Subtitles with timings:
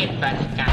[0.00, 0.69] ¿Qué pasa?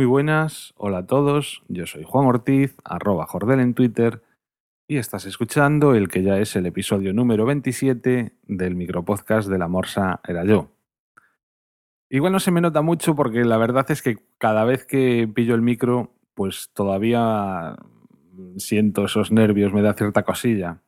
[0.00, 4.22] Muy buenas, hola a todos, yo soy Juan Ortiz, arroba Jordel en Twitter,
[4.88, 9.68] y estás escuchando el que ya es el episodio número 27 del micropodcast de la
[9.68, 10.70] Morsa Era Yo.
[12.08, 15.54] Igual no se me nota mucho porque la verdad es que cada vez que pillo
[15.54, 17.76] el micro, pues todavía
[18.56, 20.80] siento esos nervios, me da cierta cosilla.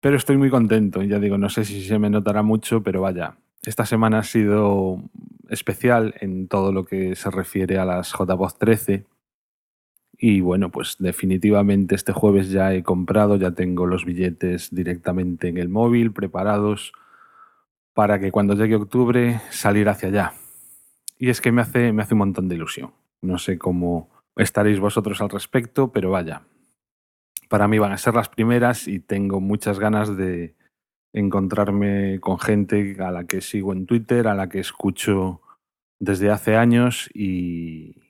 [0.00, 3.36] Pero estoy muy contento, ya digo, no sé si se me notará mucho, pero vaya,
[3.66, 5.02] esta semana ha sido
[5.48, 9.06] especial en todo lo que se refiere a las JPOZ 13.
[10.16, 15.58] Y bueno, pues definitivamente este jueves ya he comprado, ya tengo los billetes directamente en
[15.58, 16.92] el móvil, preparados
[17.94, 20.34] para que cuando llegue octubre salir hacia allá.
[21.18, 22.92] Y es que me hace, me hace un montón de ilusión.
[23.22, 26.42] No sé cómo estaréis vosotros al respecto, pero vaya.
[27.48, 30.54] Para mí van a ser las primeras y tengo muchas ganas de
[31.14, 35.40] encontrarme con gente a la que sigo en Twitter, a la que escucho
[36.00, 38.02] desde hace años y,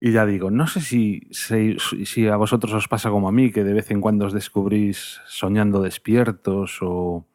[0.00, 3.62] y ya digo, no sé si, si, a vosotros os pasa como a mí, que
[3.62, 7.26] de vez en cuando os descubrís soñando despiertos o,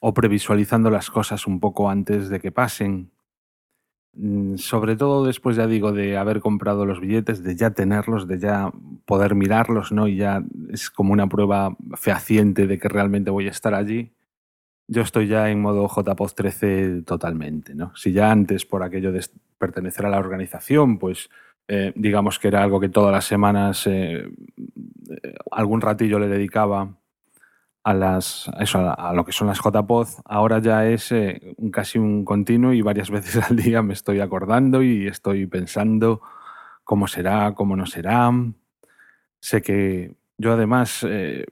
[0.00, 3.12] o previsualizando las cosas un poco antes de que pasen.
[4.12, 8.38] Mm, Sobre todo después, ya digo, de haber comprado los billetes, de ya tenerlos, de
[8.38, 8.70] ya
[9.06, 10.08] poder mirarlos, ¿no?
[10.08, 14.12] Y ya es como una prueba fehaciente de que realmente voy a estar allí.
[14.88, 17.94] Yo estoy ya en modo JPOZ 13 totalmente, ¿no?
[17.96, 19.24] Si ya antes, por aquello de
[19.58, 21.30] pertenecer a la organización, pues
[21.68, 26.96] eh, digamos que era algo que todas las semanas eh, eh, algún ratillo le dedicaba
[27.82, 31.98] a, las, a eso, a, lo que son las JPOZ, ahora ya es eh, casi
[31.98, 36.20] un continuo y varias veces al día me estoy acordando y estoy pensando
[36.84, 38.30] cómo será, cómo no será.
[39.40, 41.46] Sé que yo además, eh,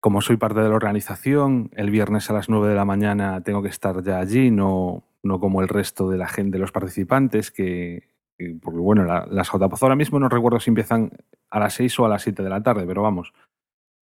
[0.00, 3.62] como soy parte de la organización, el viernes a las 9 de la mañana tengo
[3.62, 8.08] que estar ya allí, no, no como el resto de la gente, los participantes, que,
[8.38, 11.10] que- porque bueno, la- las JPOZ ahora mismo no recuerdo si empiezan
[11.50, 13.32] a las 6 o a las 7 de la tarde, pero vamos.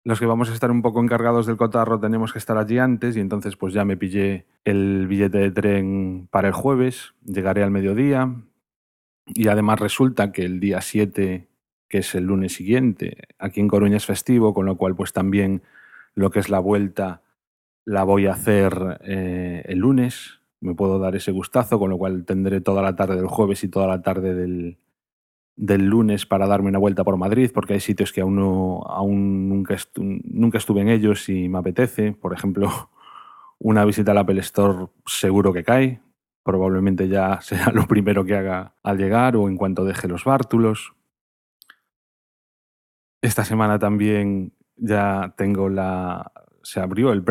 [0.06, 3.16] Los que vamos a estar un poco encargados del cotarro tenemos que estar allí antes
[3.16, 7.72] y entonces pues ya me pillé el billete de tren para el jueves, llegaré al
[7.72, 8.32] mediodía
[9.26, 11.48] y además resulta que el día 7,
[11.88, 15.62] que es el lunes siguiente, aquí en Coruña es festivo, con lo cual pues también
[16.14, 17.22] lo que es la vuelta
[17.84, 22.24] la voy a hacer eh, el lunes, me puedo dar ese gustazo, con lo cual
[22.24, 24.78] tendré toda la tarde del jueves y toda la tarde del,
[25.56, 29.48] del lunes para darme una vuelta por Madrid, porque hay sitios que aún, no, aún
[29.48, 32.12] nunca, nunca estuve en ellos y me apetece.
[32.12, 32.70] Por ejemplo,
[33.58, 36.00] una visita al Apple Store seguro que cae.
[36.42, 40.92] Probablemente ya será lo primero que haga al llegar o en cuanto deje los bártulos.
[43.22, 46.32] Esta semana también ya tengo la.
[46.62, 47.24] Se abrió el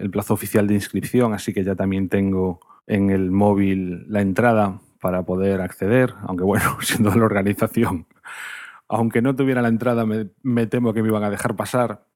[0.00, 4.80] el plazo oficial de inscripción, así que ya también tengo en el móvil la entrada
[5.00, 8.06] para poder acceder, aunque bueno, siendo de la organización,
[8.88, 12.06] aunque no tuviera la entrada, me, temo que me iban a dejar pasar.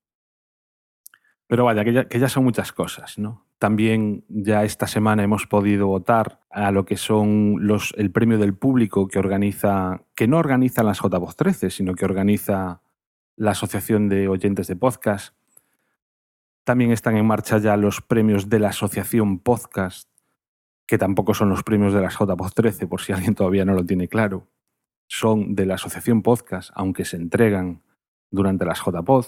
[1.46, 3.44] Pero vaya, que ya, son muchas cosas, ¿no?
[3.58, 8.54] También ya esta semana hemos podido votar a lo que son los, el premio del
[8.54, 12.82] público que organiza, que no organiza las JVoz 13, sino que organiza
[13.36, 15.34] la Asociación de Oyentes de Podcast.
[16.62, 20.09] También están en marcha ya los premios de la Asociación Podcast,
[20.90, 23.86] que tampoco son los premios de las JPod 13, por si alguien todavía no lo
[23.86, 24.48] tiene claro.
[25.06, 27.84] Son de la Asociación Podcast, aunque se entregan
[28.32, 29.26] durante las JPod.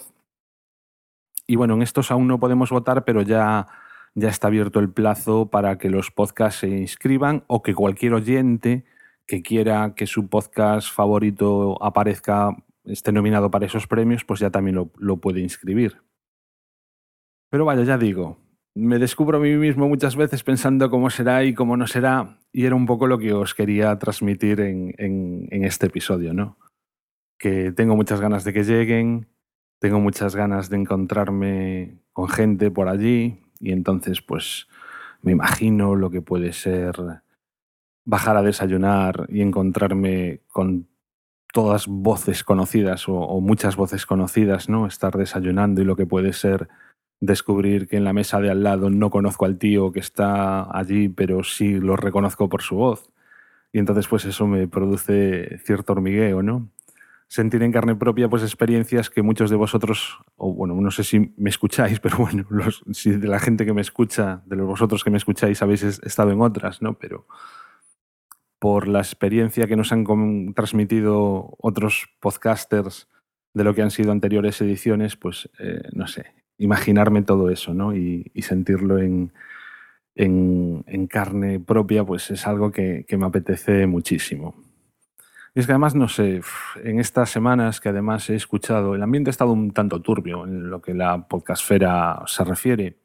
[1.47, 3.67] Y bueno, en estos aún no podemos votar, pero ya,
[4.13, 8.83] ya está abierto el plazo para que los podcasts se inscriban o que cualquier oyente
[9.25, 14.75] que quiera que su podcast favorito aparezca, esté nominado para esos premios, pues ya también
[14.75, 16.01] lo, lo puede inscribir.
[17.49, 18.42] Pero vaya, ya digo,
[18.75, 22.65] me descubro a mí mismo muchas veces pensando cómo será y cómo no será, y
[22.65, 26.57] era un poco lo que os quería transmitir en, en, este episodio, ¿no?
[27.37, 29.27] que tengo muchas ganas de que lleguen,
[29.79, 34.67] tengo muchas ganas de encontrarme con gente por allí y entonces pues
[35.21, 36.93] me imagino lo que puede ser
[38.05, 40.87] bajar a desayunar y encontrarme con
[41.51, 44.87] todas voces conocidas o, o muchas voces conocidas, ¿no?
[44.87, 46.69] Estar desayunando y lo que puede ser
[47.25, 51.07] descubrir que en la mesa de al lado no conozco al tío que está allí,
[51.07, 53.09] pero sí lo reconozco por su voz.
[53.71, 56.69] Y entonces pues eso me produce cierto hormigueo, ¿no?
[57.29, 61.33] Sentir en carne propia pues experiencias que muchos de vosotros, o bueno, no sé si
[61.37, 65.01] me escucháis, pero bueno, los, si de la gente que me escucha, de los vosotros
[65.03, 66.99] que me escucháis habéis es- estado en otras, ¿no?
[66.99, 67.25] Pero
[68.59, 73.07] por la experiencia que nos han transmitido otros podcasters
[73.53, 77.95] de lo que han sido anteriores ediciones, pues eh, no sé, imaginarme todo eso, ¿no?
[77.95, 79.31] Y, sentirlo en,
[81.09, 84.55] carne propia, pues es algo que, me apetece muchísimo.
[85.55, 86.41] Y es que además, no sé,
[86.83, 90.69] en estas semanas que además he escuchado, el ambiente ha estado un tanto turbio en
[90.69, 92.97] lo que la podcastfera se refiere,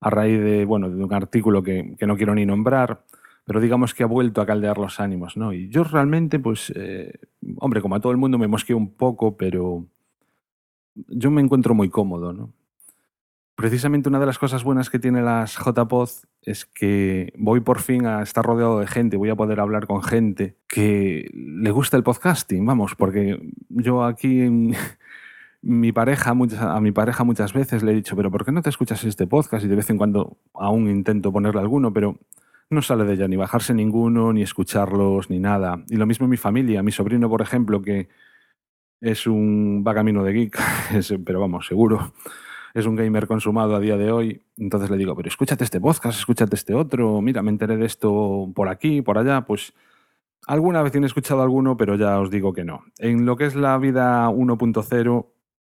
[0.00, 3.02] a raíz de, bueno, de un artículo que, que no quiero ni nombrar,
[3.44, 5.52] pero digamos que ha vuelto a caldear los ánimos, ¿no?
[5.52, 7.18] Y yo realmente, pues, eh,
[7.56, 9.86] hombre, como a todo el mundo me mosqueo un poco, pero
[10.94, 12.52] yo me encuentro muy cómodo, ¿no?
[13.60, 16.08] Precisamente una de las cosas buenas que tiene las JPod
[16.40, 20.02] es que voy por fin a estar rodeado de gente, voy a poder hablar con
[20.02, 24.48] gente que le gusta el podcasting, vamos, porque yo aquí
[25.60, 28.70] mi pareja, a mi pareja muchas veces le he dicho, pero ¿por qué no te
[28.70, 29.62] escuchas este podcast?
[29.62, 32.16] Y de vez en cuando aún intento ponerle alguno, pero
[32.70, 35.84] no sale de ella ni bajarse ninguno, ni escucharlos, ni nada.
[35.90, 38.08] Y lo mismo en mi familia, mi sobrino, por ejemplo, que
[39.02, 40.58] es un va camino de geek,
[41.26, 42.14] pero vamos, seguro,
[42.74, 44.42] es un gamer consumado a día de hoy.
[44.56, 48.50] Entonces le digo, pero escúchate este podcast, escúchate este otro, mira, me enteré de esto
[48.54, 49.72] por aquí, por allá, pues
[50.46, 52.84] alguna vez he escuchado alguno, pero ya os digo que no.
[52.98, 55.26] En lo que es la vida 1.0,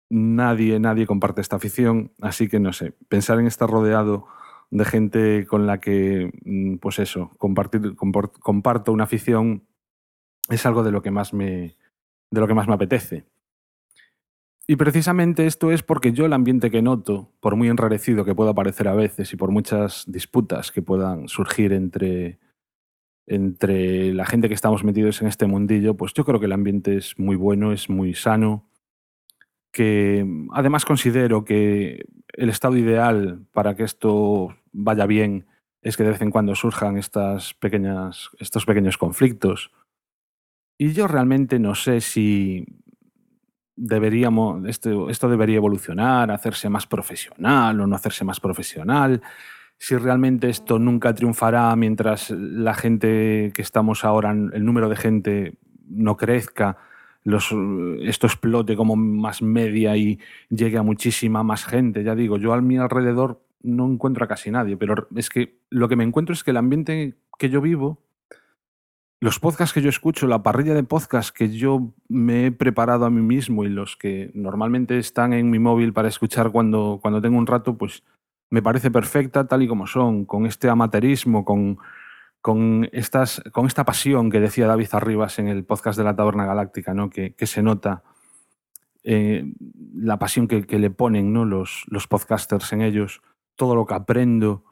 [0.09, 4.27] nadie, nadie comparte esta afición, así que no sé, pensar en estar rodeado
[4.69, 9.67] de gente con la que, mm, pues eso, compartir, comparto una afición
[10.49, 11.75] es algo de lo que más me,
[12.31, 13.25] de lo que más me apetece.
[14.71, 18.53] Y precisamente esto es porque yo el ambiente que noto, por muy enrarecido que pueda
[18.53, 22.39] parecer a veces y por muchas disputas que puedan surgir entre,
[23.27, 26.95] entre la gente que estamos metidos en este mundillo, pues yo creo que el ambiente
[26.95, 28.65] es muy bueno, es muy sano,
[29.73, 35.47] que además considero que el estado ideal para que esto vaya bien
[35.81, 39.69] es que de vez en cuando surjan estas pequeñas, estos pequeños conflictos.
[40.77, 42.65] Y yo realmente no sé si
[43.75, 49.21] deberíamos, esto, esto debería evolucionar, hacerse más profesional o no hacerse más profesional,
[49.77, 55.57] si realmente esto nunca triunfará mientras la gente que estamos ahora, el número de gente
[55.87, 56.77] no crezca,
[57.25, 60.19] esto explote como más media y
[60.49, 62.03] llegue a muchísima más gente.
[62.03, 65.87] Ya digo, yo a mi alrededor no encuentro a casi nadie, pero es que lo
[65.87, 68.03] que me encuentro es que el ambiente que yo vivo,
[69.21, 73.11] los podcasts que yo escucho, la parrilla de podcasts que yo me he preparado a
[73.11, 77.37] mí mismo y los que normalmente están en mi móvil para escuchar cuando, cuando tengo
[77.37, 78.03] un rato, pues
[78.49, 81.77] me parece perfecta tal y como son, con este amateurismo, con,
[82.41, 86.47] con, estas, con esta pasión que decía David Arribas en el podcast de la Taberna
[86.47, 87.11] Galáctica, ¿no?
[87.11, 88.01] que, que se nota
[89.03, 89.53] eh,
[89.93, 91.45] la pasión que, que le ponen ¿no?
[91.45, 93.21] los, los podcasters en ellos,
[93.55, 94.65] todo lo que aprendo.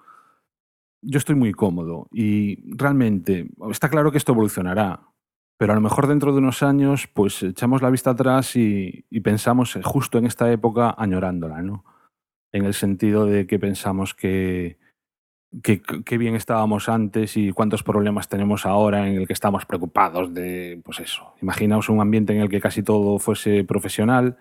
[1.01, 5.01] Yo estoy muy cómodo y realmente está claro que esto evolucionará,
[5.57, 9.19] pero a lo mejor dentro de unos años pues echamos la vista atrás y, y
[9.21, 11.85] pensamos justo en esta época añorándola, ¿no?
[12.51, 14.77] En el sentido de que pensamos que,
[15.63, 20.33] que, que bien estábamos antes y cuántos problemas tenemos ahora en el que estamos preocupados
[20.33, 24.37] de, pues eso, imaginaos un ambiente en el que casi todo fuese profesional.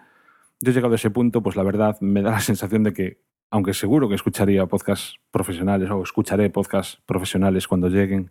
[0.60, 3.22] Yo he llegado a ese punto, pues la verdad me da la sensación de que
[3.50, 8.30] aunque seguro que escucharía podcasts profesionales o escucharé podcasts profesionales cuando lleguen,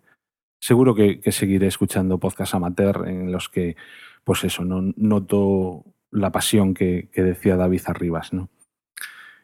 [0.60, 3.76] seguro que, seguiré escuchando podcasts amateur en los que,
[4.24, 8.50] pues eso, no noto la pasión que, que decía David Arribas, ¿no?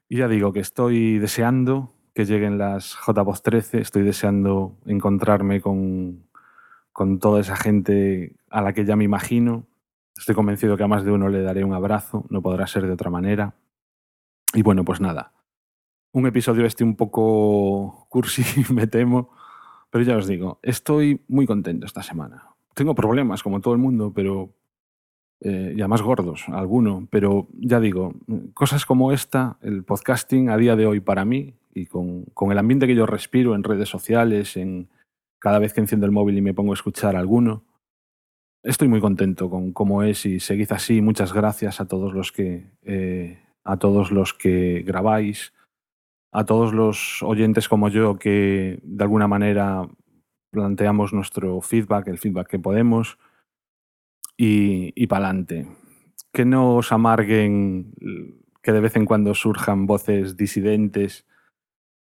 [0.10, 6.27] Y ya digo que estoy deseando que lleguen las JPOZ 13, estoy deseando encontrarme con,
[6.92, 9.65] con toda esa gente a la que ya me imagino.
[10.15, 12.92] Estoy convencido que a más de uno le daré un abrazo, no podrá ser de
[12.92, 13.56] otra manera.
[14.53, 15.32] Y bueno, pues nada,
[16.13, 18.43] un episodio este un poco cursi,
[18.74, 19.32] me temo,
[19.89, 22.48] pero ya os digo, estoy muy contento esta semana.
[22.74, 24.53] Tengo problemas, como todo el mundo, pero
[25.41, 28.13] eh, ya más gordos, alguno, pero ya digo,
[28.53, 32.58] cosas como esta, el podcasting a día de hoy para mí, y con, con el
[32.60, 34.89] ambiente que yo respiro en redes sociales, en
[35.39, 37.63] cada vez que enciendo el móvil y me pongo a escuchar alguno,
[38.63, 41.01] estoy muy contento con cómo es y seguid así.
[41.01, 45.53] Muchas gracias a todos los que eh, a todos los que grabáis,
[46.34, 49.88] a todos los oyentes como yo que de alguna manera
[50.50, 53.20] planteamos nuestro feedback, el feedback que podemos
[54.36, 55.68] y, y para adelante.
[56.32, 57.94] Que no os amarguen
[58.63, 61.28] que de vez en cuando surjan voces disidentes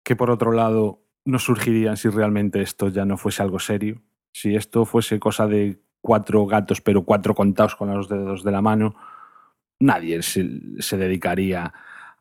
[0.05, 4.01] que por otro lado no surgirían si realmente esto ya no fuese algo serio.
[4.33, 8.63] Si esto fuese cosa de cuatro gatos, pero cuatro contados con los dedos de la
[8.63, 8.95] mano,
[9.81, 11.73] nadie se, se dedicaría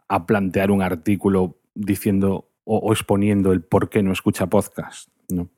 [0.07, 5.49] a plantear un artículo diciendo o, exponiendo el por qué no escucha podcast, ¿no?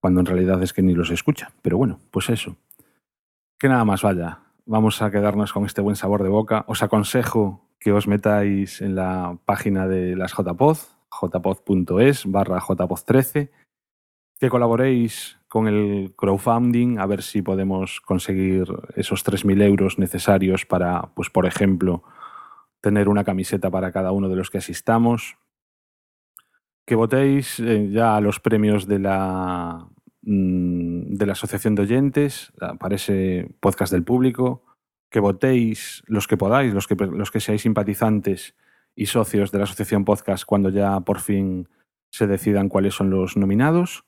[0.00, 1.52] Cuando en realidad es que ni los escucha.
[1.62, 2.56] Pero bueno, pues eso.
[3.58, 4.40] Que nada más vaya.
[4.66, 6.64] Vamos a quedarnos con este buen sabor de boca.
[6.68, 10.76] Os aconsejo que os metáis en la página de las JPod,
[11.10, 13.50] jpod.es barra jpod13,
[14.38, 21.14] que colaboréis con el crowdfunding a ver si podemos conseguir esos 3.000 euros necesarios para,
[21.14, 22.02] pues por ejemplo,
[22.80, 25.36] tener una camiseta para cada uno de los que asistamos.
[26.84, 29.88] Que votéis eh, ya a los premios de la,
[30.22, 34.64] mm, de la Asociación de Oyentes para ese podcast del público.
[35.10, 38.54] Que votéis los que podáis, los que, los que seáis simpatizantes
[38.96, 41.68] y socios de la Asociación Podcast cuando ya por fin
[42.10, 44.04] se decidan cuáles son los nominados.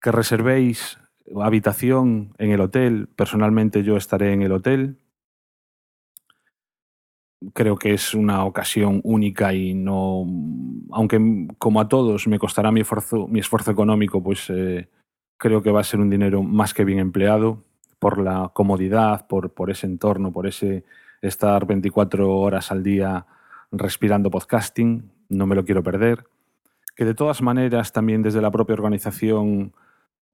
[0.00, 0.98] Que reservéis
[1.42, 3.08] habitación en el hotel.
[3.16, 4.98] Personalmente yo estaré en el hotel.
[7.52, 10.24] Creo que es una ocasión única y no,
[10.92, 14.88] aunque como a todos me costará mi esfuerzo, mi esfuerzo económico, pues eh,
[15.36, 17.64] creo que va a ser un dinero más que bien empleado
[17.98, 20.84] por la comodidad, por, por ese entorno, por ese
[21.22, 23.26] estar 24 horas al día
[23.72, 26.24] respirando podcasting, no me lo quiero perder.
[26.96, 29.72] Que de todas maneras también desde la propia organización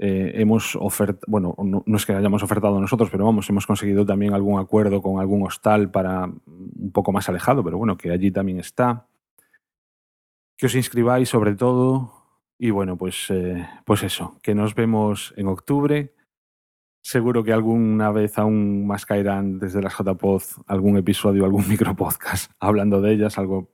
[0.02, 4.06] eh, hemos ofertado, bueno, no, no, es que hayamos ofertado nosotros, pero vamos, hemos conseguido
[4.06, 8.30] también algún acuerdo con algún hostal para un poco más alejado, pero bueno, que allí
[8.30, 9.06] también está.
[10.56, 12.14] Que os inscribáis sobre todo
[12.58, 16.14] y bueno, pues, eh, pues eso, que nos vemos en octubre.
[17.02, 23.02] Seguro que alguna vez aún más caerán desde las JPod algún episodio, algún micropodcast hablando
[23.02, 23.70] de ellas, algo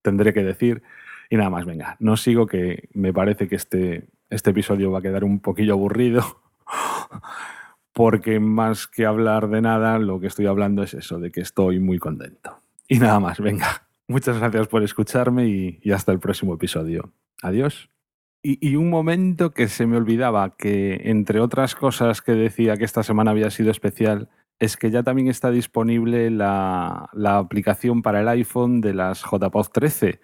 [0.00, 0.82] tendré que decir.
[1.28, 5.02] Y nada más, venga, no sigo que me parece que este, este episodio va a
[5.02, 6.22] quedar un poquillo aburrido,
[7.92, 11.78] porque más que hablar de nada, lo que estoy hablando es eso, de que estoy
[11.78, 12.60] muy contento.
[12.88, 17.12] Y nada más, venga, muchas gracias por escucharme y, hasta el próximo episodio.
[17.42, 17.88] Adiós.
[18.42, 22.84] Y, y, un momento que se me olvidaba, que entre otras cosas que decía que
[22.84, 24.28] esta semana había sido especial,
[24.58, 29.66] es que ya también está disponible la, la aplicación para el iPhone de las JPod
[29.72, 30.20] 13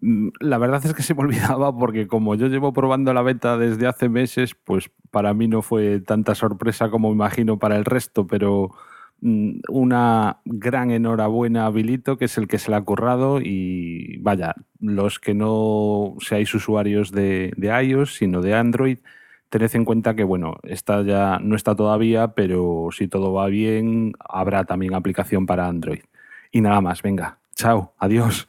[0.00, 3.86] la verdad es que se me olvidaba porque como yo llevo probando la beta desde
[3.86, 8.70] hace meses, pues para mí no fue tanta sorpresa como imagino para el resto, pero
[9.20, 14.18] mm, una gran enhorabuena a Bilito, que es el que se la ha currado y
[14.18, 18.98] vaya, los que no seáis usuarios de, de iOS, sino de Android,
[19.50, 24.12] tened en cuenta que bueno, esta ya no está todavía, pero si todo va bien,
[24.20, 26.00] habrá también aplicación para Android.
[26.50, 28.48] Y nada más, venga, chao, adiós.